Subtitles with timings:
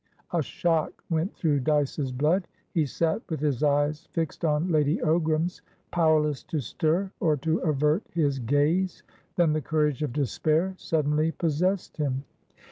[0.33, 2.47] A shock went through Dyce's blood.
[2.71, 8.01] He sat with his eyes fixed on Lady Ogram's, powerless to stir or to avert
[8.09, 9.03] his gaze.
[9.35, 12.23] Then the courage of despair suddenly possessed him.